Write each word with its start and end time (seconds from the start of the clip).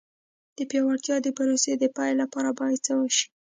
د 0.57 0.59
پیاوړتیا 0.69 1.15
د 1.21 1.27
پروسې 1.37 1.73
د 1.77 1.83
پیل 1.95 2.13
لپاره 2.23 2.49
باید 2.59 2.79
څه 2.87 2.93
وشي. 2.99 3.25